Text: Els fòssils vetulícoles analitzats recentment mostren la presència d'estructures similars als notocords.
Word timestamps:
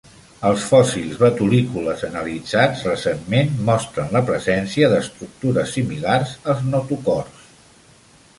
Els 0.51 0.63
fòssils 0.67 1.19
vetulícoles 1.23 2.05
analitzats 2.07 2.81
recentment 2.87 3.53
mostren 3.69 4.09
la 4.17 4.23
presència 4.31 4.91
d'estructures 4.95 5.77
similars 5.79 6.35
als 6.57 6.67
notocords. 6.73 7.47